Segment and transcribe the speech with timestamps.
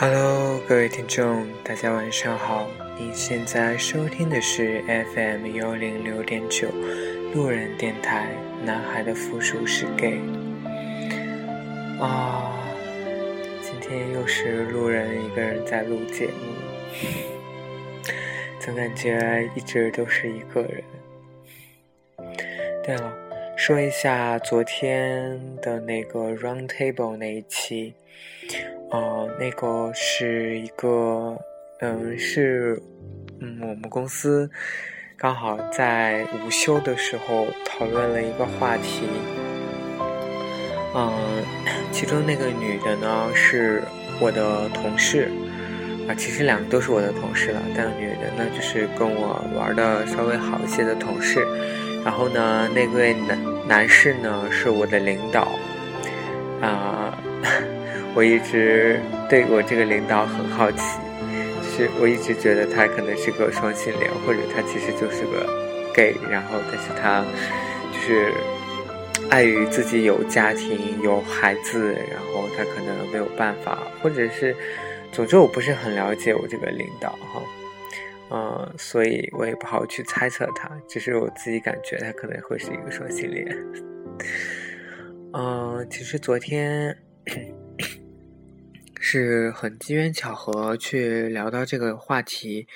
[0.00, 2.66] Hello，各位听众，大家晚上好。
[2.98, 4.82] 您现在收听的是
[5.14, 6.68] FM 幺零六点九
[7.34, 8.30] 路人电台。
[8.64, 10.18] 男孩的复数是 gay。
[12.00, 12.50] 啊，
[13.60, 16.56] 今天又是路人一个人在录节目，
[18.58, 20.82] 总感觉一直都是一个人。
[22.82, 23.12] 对了，
[23.54, 27.92] 说一下昨天的那个 round table 那一期。
[28.90, 31.38] 哦，那个是一个，
[31.78, 32.82] 嗯，是，
[33.40, 34.50] 嗯，我们公司
[35.16, 39.06] 刚好在午休的时候讨论了一个话题，
[40.94, 41.12] 嗯，
[41.92, 43.80] 其中那个女的呢是
[44.20, 45.30] 我的同事，
[46.08, 51.46] 啊，其实两个都是我的同事了，但女的呢就是跟我玩的稍微好一些的同事，
[52.04, 53.38] 然后呢，那位男
[53.68, 55.52] 男士呢是我的领导，
[58.14, 60.98] 我一直对我这个领导很好奇，
[61.62, 65.46] 是我一直觉得他可能是个双性恋，或者他其实就是个
[65.94, 67.24] gay，然后但是他
[67.92, 68.32] 就是
[69.30, 74.54] 碍于自己有家庭有孩子，然后他可能没有办法，或者是
[75.12, 77.42] 总之我不是很了解我这个领导哈，
[78.30, 83.56] 嗯，所以我也不好去猜测他，只是我自己感觉他可能会是一个双性恋。
[85.32, 86.96] 嗯，其实昨天。
[89.02, 92.66] 是很机缘巧合去聊到这个话题，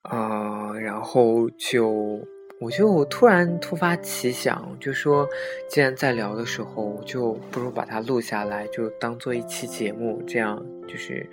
[0.00, 2.26] 啊，然后就
[2.58, 5.28] 我就突然突发奇想，就说
[5.68, 11.28] 既然在聊的时候，我就不如把它录下来，就当做一期节目，这样就是，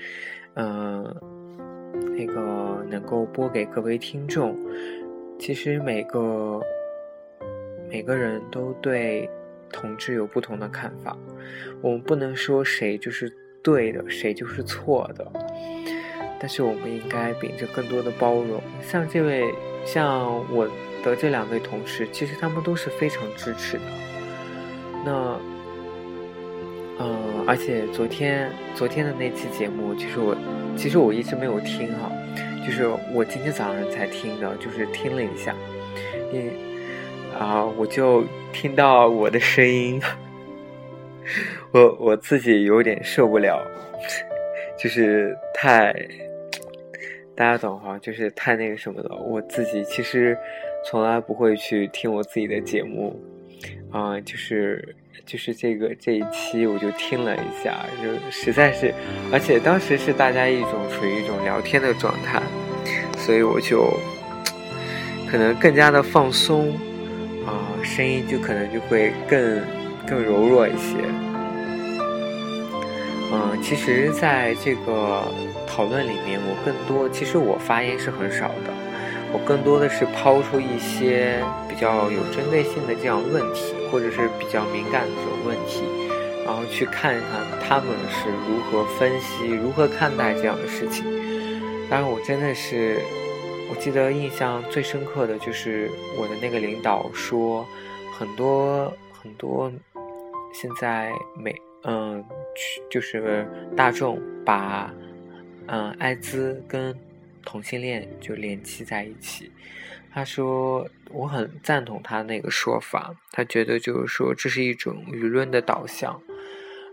[0.56, 1.04] 嗯，
[2.18, 4.54] 那个能够播给各位听众。
[5.40, 6.62] 其实每个
[7.90, 9.30] 每个人都对
[9.72, 11.18] 同志有不同的看法，
[11.82, 13.34] 我们不能说谁就是。
[13.62, 15.26] 对的，谁就是错的。
[16.40, 18.62] 但是我们应该秉着更多的包容。
[18.82, 19.54] 像这位，
[19.86, 20.66] 像我
[21.04, 23.84] 的这两位同事，其实他们都是非常支持的。
[25.06, 25.38] 那，
[27.00, 30.36] 嗯，而且昨天昨天的那期节目，其实我
[30.78, 32.10] 其实我一直没有听哈，
[32.66, 35.54] 就是我今天早上才听的，就是听了一下，
[36.32, 36.50] 嗯，
[37.38, 40.02] 啊，我就听到我的声音。
[41.72, 43.66] 我我自己有点受不了，
[44.78, 45.94] 就是太，
[47.36, 49.16] 大家懂哈，就是太那个什么了。
[49.16, 50.38] 我自己其实
[50.86, 53.20] 从来不会去听我自己的节目，
[53.92, 54.96] 啊，就是
[55.26, 58.94] 就是这个这一期我就听了一下，就实在是，
[59.32, 62.42] 而且当时是大家一种处于一种聊天的状态，
[63.18, 63.88] 所以我就
[65.30, 66.72] 可能更加的放松，
[67.46, 69.62] 啊，声音就可能就会更
[70.10, 70.96] 更柔弱一些。
[73.32, 75.22] 嗯，其实，在这个
[75.68, 78.74] 讨论里面，我更多其实我发言是很少的，
[79.32, 81.40] 我更多的是抛出一些
[81.70, 85.84] 比较有针对性的这样问题，或者是比较敏感的这种问题，
[86.44, 91.06] 然后去看一看他们是如何分析、如何看待这样的事情。
[91.88, 92.98] 当然，我真的是，
[93.70, 95.88] 我记得印象最深刻的就是
[96.18, 97.64] 我的那个领导说，
[98.18, 98.92] 很多
[99.22, 99.72] 很多
[100.54, 101.56] 现在每。
[101.84, 102.22] 嗯，
[102.90, 104.94] 就是大众把
[105.66, 106.94] 嗯艾滋跟
[107.46, 109.50] 同性恋就联系在一起。
[110.12, 116.22] 他说我很赞同他那个说法，他觉得就是说这是一种舆论的导向。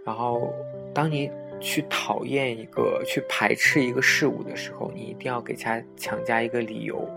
[0.04, 0.54] 然后
[0.94, 1.28] 当你
[1.60, 7.10] 去讨厌一个、去排斥一个事物的时候，你一定要给他强加一个理由，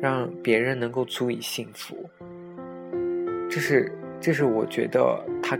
[0.00, 2.08] 让别人能够足以信服。
[3.50, 5.58] 这是，这是我觉得他。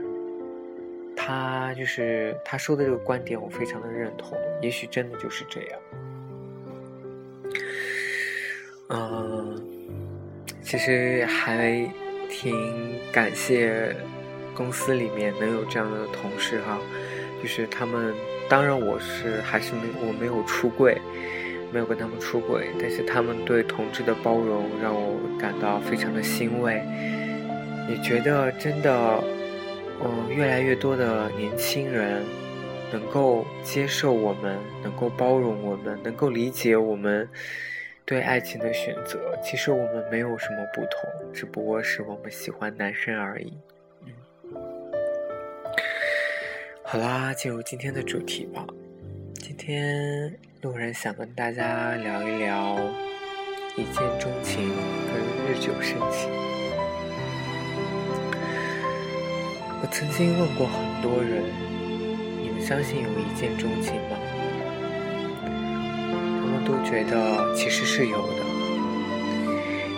[1.20, 4.38] 他就是他说的这个观点，我非常的认同。
[4.62, 5.81] 也许真的就是这样。
[8.88, 9.62] 嗯，
[10.62, 11.87] 其实还
[12.31, 12.55] 挺
[13.12, 13.94] 感谢
[14.55, 16.78] 公司里面能有这样的同事哈。
[17.43, 18.14] 就是他们，
[18.49, 20.99] 当然我是还是没我没有出柜，
[21.70, 26.81] 没有跟他们出轨，但是他们对同志的包容让我感到非常的欣慰，
[27.88, 29.25] 也觉得真的。
[30.00, 32.25] 嗯，越来越多的年轻人
[32.93, 37.29] 能够接受我们，能够包容我们，能够理解我们
[38.05, 39.37] 对爱情的选择。
[39.43, 43.52] 其实我们没有什么不同，只不过是我们喜欢男生而已。
[44.05, 44.12] 嗯，
[46.85, 48.64] 好啦，进入今天的主题吧。
[49.35, 50.32] 今天
[50.62, 52.79] 路人想跟大家聊一聊
[53.76, 54.70] 一见钟情
[55.08, 56.47] 跟日久生情。
[59.80, 61.42] 我曾经问过很多人
[62.42, 64.16] ：“你们相信有一见钟情吗？”
[66.40, 68.34] 他们都觉得其实是有的。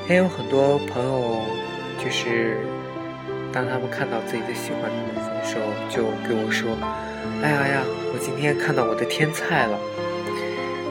[0.08, 1.40] 也有很多朋友，
[2.02, 2.58] 就是
[3.52, 6.76] 当他们看到自己的喜欢的东西的时候，就给我说
[7.42, 7.82] ：“哎呀呀，
[8.12, 9.78] 我今天看到我的天菜了。”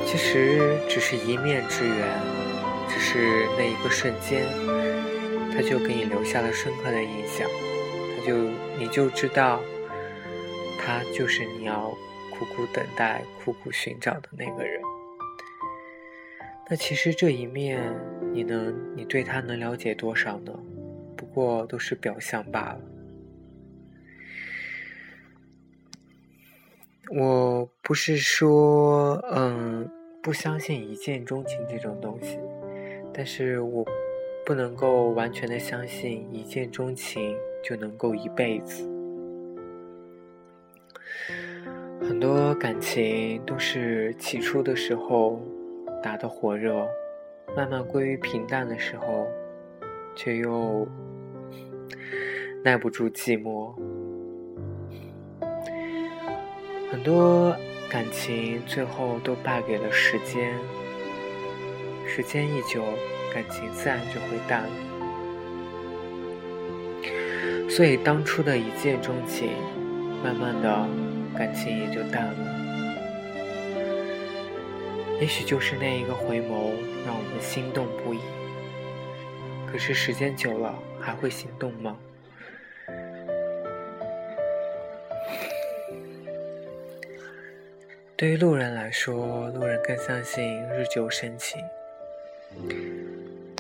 [0.08, 2.08] 其实只是一面之缘，
[2.88, 4.42] 只是那一个瞬间，
[5.54, 7.48] 他就给你留下了深刻的印象，
[8.16, 8.34] 他就
[8.80, 9.60] 你就知道，
[10.80, 11.90] 他就是你要
[12.32, 14.82] 苦苦等待、苦苦寻找的那个人。
[16.70, 17.94] 那其实这一面，
[18.32, 20.58] 你能你对他能了解多少呢？
[21.18, 22.82] 不过都是表象罢了。
[27.12, 29.92] 我不是说，嗯。
[30.22, 32.38] 不相信一见钟情这种东西，
[33.14, 33.86] 但是我
[34.46, 38.88] 不能够完全的相信一见钟情就能够一辈子。
[42.02, 45.42] 很多感情都是起初的时候
[46.02, 46.88] 打得火热，
[47.56, 49.28] 慢慢归于平淡的时候，
[50.16, 50.88] 却又
[52.64, 53.74] 耐不住寂寞。
[56.92, 57.56] 很多。
[57.92, 60.54] 感情最后都败给了时间，
[62.06, 62.84] 时间一久，
[63.34, 64.70] 感情自然就会淡了。
[67.80, 69.54] 所以当初的一见钟情，
[70.22, 70.86] 慢慢的
[71.34, 72.36] 感情也就淡了。
[75.22, 76.74] 也许就是那一个回眸，
[77.06, 78.20] 让我们心动不已。
[79.66, 81.98] 可是时间久了，还会心动吗？
[88.18, 91.64] 对于路人来说，路人更相信日久生情。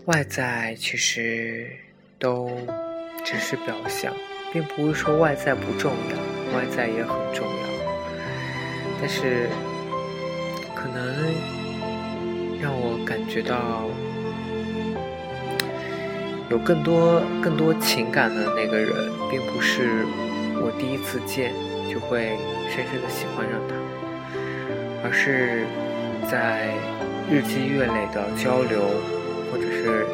[0.08, 1.72] 外在其实
[2.20, 2.68] 都
[3.24, 4.14] 只是表象，
[4.52, 7.54] 并不是说外在不重要，外在也很重要。
[9.00, 9.50] 但是，
[10.76, 11.04] 可能
[12.62, 13.86] 让我感觉到
[16.50, 20.06] 有更多更多情感的那个人，并不是
[20.62, 21.54] 我第一次见
[21.90, 22.38] 就会
[22.70, 23.76] 深深的喜欢上他。
[25.02, 25.66] 而是
[26.30, 26.74] 在
[27.32, 28.82] 日积月累的交流
[29.50, 30.06] 或者是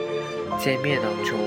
[0.60, 1.40] 见面当中，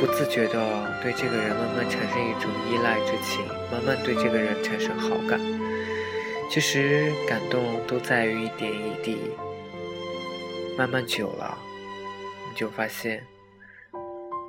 [0.00, 5.38] 不自觉的对这个人慢慢产生一种依赖之情，慢慢对这个人产生好感。
[6.48, 9.18] 其实感动都在于一点一滴，
[10.78, 11.58] 慢慢久了，
[12.48, 13.22] 你就发现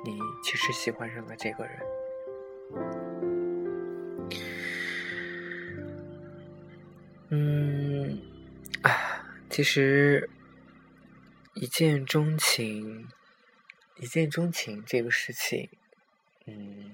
[0.06, 1.78] 你其实喜欢上了这个人。
[7.28, 8.18] 嗯，
[8.80, 8.90] 啊，
[9.50, 10.30] 其实
[11.54, 13.06] 一见钟情，
[13.98, 15.68] 一见钟情这个事情，
[16.46, 16.90] 嗯，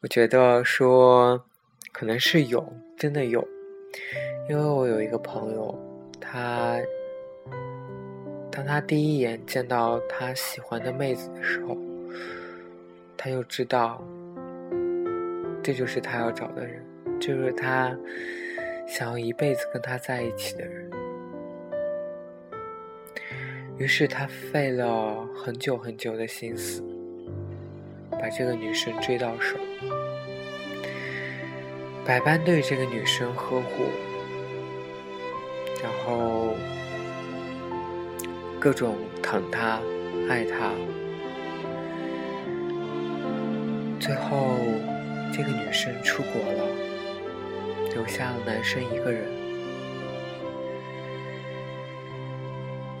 [0.00, 1.44] 我觉得说
[1.92, 3.46] 可能是有，真的有，
[4.48, 5.76] 因为我有一个朋友，
[6.20, 6.80] 他
[8.50, 11.76] 当他第一眼见到他喜欢的妹子的时候，
[13.16, 14.02] 他就知道
[15.62, 16.84] 这就是他要找的人。
[17.20, 17.96] 就是他
[18.88, 20.90] 想要一辈子跟他在一起的人，
[23.78, 26.82] 于是他费了很久很久的心思，
[28.10, 29.56] 把这个女生追到手，
[32.04, 33.84] 百般对这个女生呵护，
[35.82, 36.54] 然后
[38.60, 39.80] 各种疼她、
[40.28, 40.70] 爱她，
[43.98, 44.56] 最后
[45.32, 46.64] 这个女生出国了。
[47.94, 49.43] 留下了男生一个人。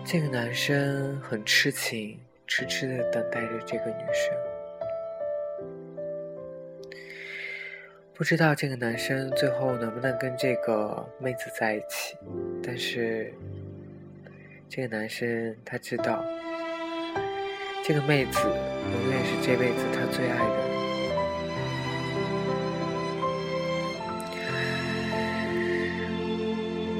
[0.06, 4.34] 这个男生很痴情，痴痴的等待着这个女生。
[8.12, 12.16] 不知道这个男生最后能不能跟这个妹子在一起，
[12.62, 13.32] 但是
[14.68, 16.22] 这个男生他知道，
[17.82, 20.73] 这个妹子永远是这辈子他最爱的。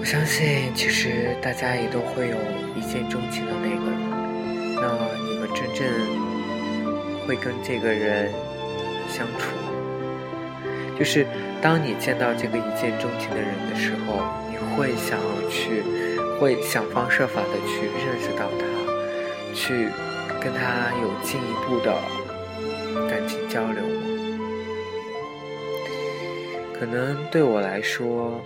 [0.05, 2.37] 我相信，其实大家也都会有
[2.77, 3.99] 一见钟情的那个人。
[4.77, 4.93] 那
[5.27, 8.31] 你们真正会跟这个人
[9.09, 9.57] 相处，
[10.99, 11.27] 就是
[11.63, 15.83] 当你见到这个一见钟情的人的时候，你会想要去，
[16.39, 18.67] 会想方设法的去认识到他，
[19.55, 19.89] 去
[20.39, 21.95] 跟他有进一步的
[23.09, 24.03] 感情交流吗？
[26.79, 28.45] 可能对我来说。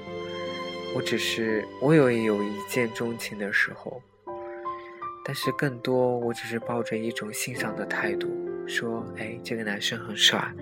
[0.94, 4.02] 我只是我有有一见钟情的时候，
[5.24, 8.28] 但是更多我只是抱着一种欣赏的态度，
[8.66, 10.52] 说：“哎，这个男生很帅。”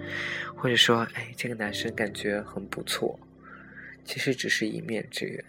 [0.57, 3.19] 或者说：“哎，这个男生感觉很不错。”
[4.05, 5.45] 其实只是一面之缘。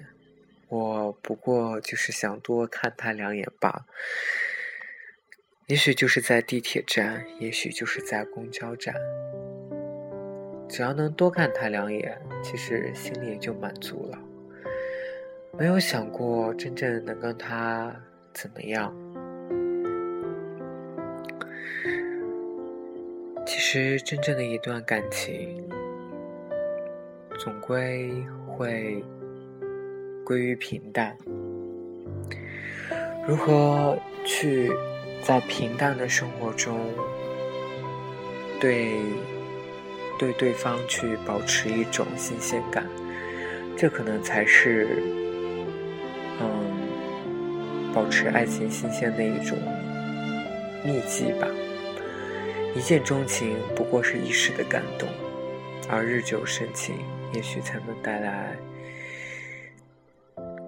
[0.69, 3.85] 我不过就是想多看他两眼罢。
[5.67, 8.95] 也许就是在地铁站，也许就是在公交站，
[10.69, 14.17] 只要能多看他两眼，其实心里也就满足了。
[15.59, 17.91] 没有想过真正能跟他
[18.31, 18.93] 怎么样。
[23.43, 25.67] 其实，真正的一段感情，
[27.39, 28.13] 总归
[28.45, 29.03] 会
[30.23, 31.17] 归于平淡。
[33.27, 34.71] 如何去
[35.23, 36.79] 在平淡的生活中，
[38.59, 38.99] 对
[40.19, 42.87] 对对方去保持一种新鲜感，
[43.75, 44.87] 这可能才是，
[46.39, 49.57] 嗯，保持爱情新鲜的一种
[50.83, 51.47] 秘籍吧。
[52.75, 55.09] 一见钟情不过是一时的感动，
[55.89, 56.95] 而日久生情，
[57.33, 58.55] 也许才能带来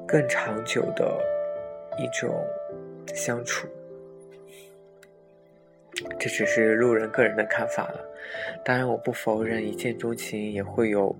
[0.08, 1.22] 更长久的
[2.00, 2.44] 一种
[3.14, 3.68] 相处。
[6.18, 8.00] 这只是路人个人的看法了。
[8.66, 11.16] 当然，我不否认一见钟情也会有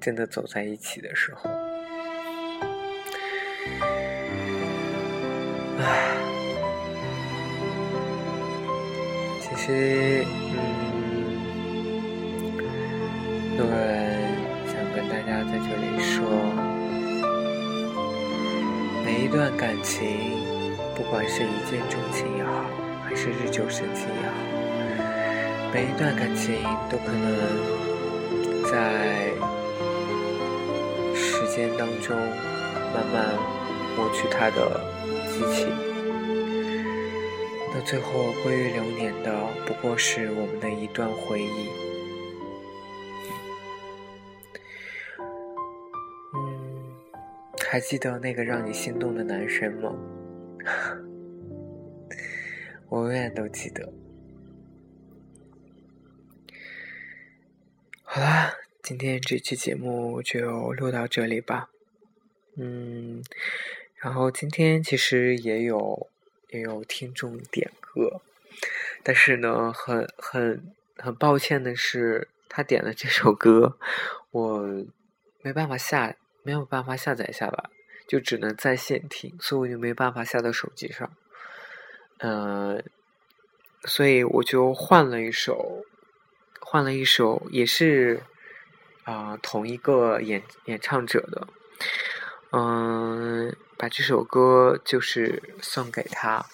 [0.00, 1.48] 真的走在一起的时候。
[5.78, 5.82] 唉。
[9.40, 10.56] 其实，嗯，
[13.56, 13.74] 有人
[14.66, 16.20] 想跟大家在这里说，
[19.04, 20.06] 每一段感情，
[20.94, 22.64] 不管是一见钟情也好，
[23.04, 24.34] 还是日久生情也好，
[25.72, 27.24] 每一段感情都可能
[28.70, 29.30] 在
[31.14, 32.16] 时间当中
[32.92, 33.24] 慢慢
[33.96, 34.80] 磨去它的
[35.34, 35.66] 激情。
[37.72, 41.68] 那最后归于流年的，不过是我们的一段回忆。
[46.34, 46.94] 嗯，
[47.66, 49.92] 还记得那个让你心动的男生吗？
[52.88, 53.92] 我永远都记得。
[58.04, 61.70] 好啦，今天这期节目就录到这里吧。
[62.56, 63.20] 嗯，
[64.04, 66.10] 然后今天其实也有。
[66.50, 68.20] 也有听众点歌，
[69.02, 73.76] 但是呢，很很很抱歉的是，他点的这首歌
[74.30, 74.84] 我
[75.42, 77.70] 没办法下，没有办法下载下来，
[78.06, 81.10] 就只能在线听，所以我就没办法下到手机上。
[82.18, 82.84] 嗯，
[83.86, 85.84] 所以我就换了一首，
[86.60, 88.22] 换了一首，也是
[89.02, 91.48] 啊同一个演演唱者的，
[92.54, 93.56] 嗯。
[93.76, 96.46] 把这首歌就是送给他。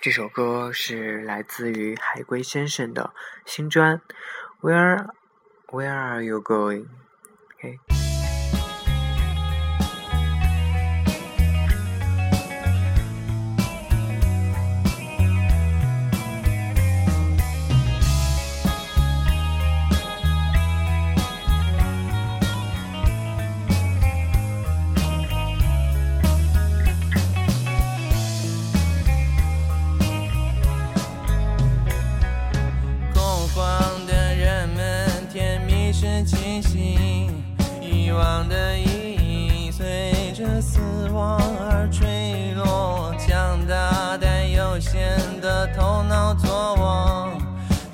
[0.00, 3.12] 这首歌是来自于海龟先生的
[3.46, 3.98] 新专
[4.60, 5.08] 《Where
[5.68, 6.86] Where Are You Going》。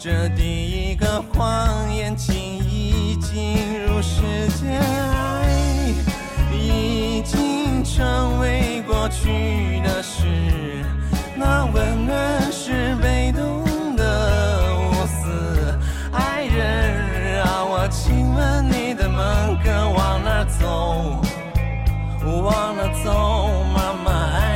[0.00, 4.22] 这第一个谎言请已进入时
[4.56, 5.92] 间爱
[6.52, 10.22] 已经成为过去的事。
[11.34, 15.76] 那温暖是被动的无私
[16.12, 21.20] 爱人让我亲吻你的门可往哪走
[22.24, 24.12] 往哪走妈妈。
[24.12, 24.47] 爱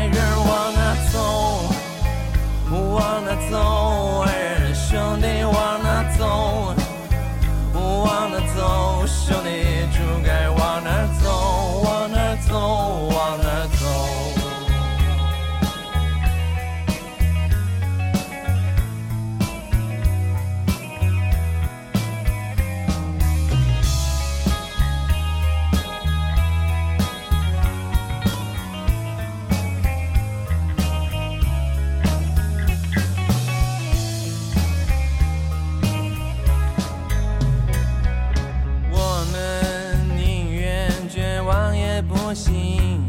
[42.35, 43.03] 心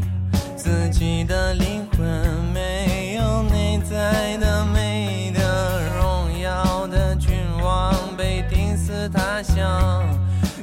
[0.54, 2.04] 自己的灵魂
[2.52, 10.02] 没有内在的美的荣耀的君王被钉死他乡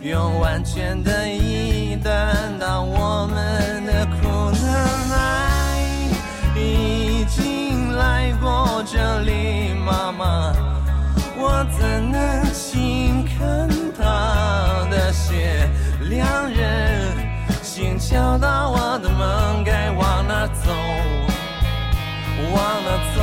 [0.01, 3.60] 用完全的疑问当我们
[18.11, 20.69] 敲打我的门，该往哪走？
[22.53, 23.21] 往哪走，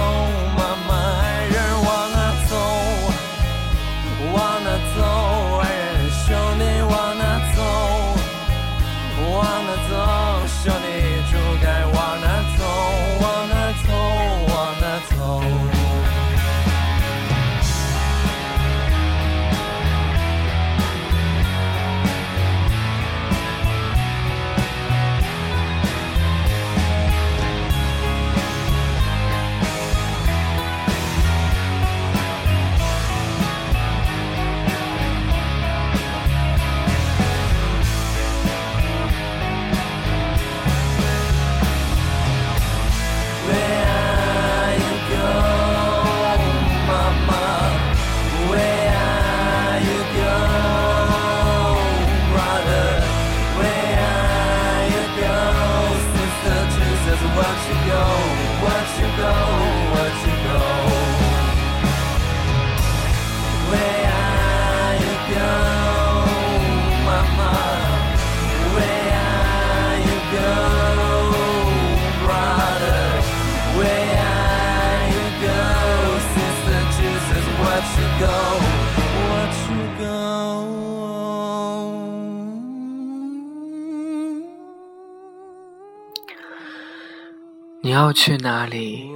[87.99, 89.11] 要去哪里？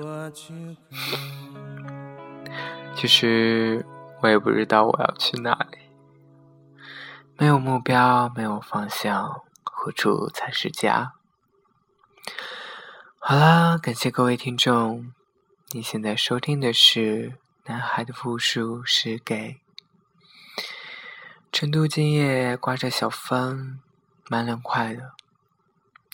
[2.97, 3.87] 其实
[4.21, 5.79] 我也不知道我要去哪里，
[7.39, 11.13] 没有目标，没有方向，何处才是家？
[13.21, 15.13] 好啦，感谢各位听众，
[15.71, 17.31] 你现在收听的是
[17.67, 19.37] 《男孩的复数是给》。
[21.53, 23.79] 成都今夜刮着小风，
[24.29, 25.13] 蛮凉快的，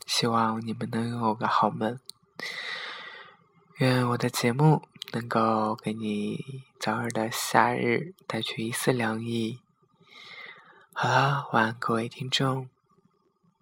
[0.05, 1.99] 希望你们能有个好梦。
[3.79, 9.61] 愿我的节目能够给你早日的夏日带去一丝凉意。
[10.93, 12.69] 好了，晚安，各位听众。